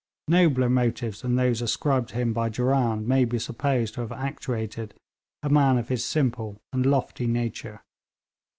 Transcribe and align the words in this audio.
Nobler 0.29 0.67
motives 0.67 1.21
than 1.21 1.35
those 1.35 1.61
ascribed 1.61 2.09
to 2.09 2.15
him 2.15 2.33
by 2.33 2.49
Durand 2.49 3.07
may 3.07 3.23
be 3.23 3.37
supposed 3.37 3.93
to 3.93 4.01
have 4.01 4.11
actuated 4.11 4.95
a 5.43 5.49
man 5.51 5.77
of 5.77 5.89
his 5.89 6.03
simple 6.03 6.59
and 6.73 6.83
lofty 6.87 7.27
nature. 7.27 7.81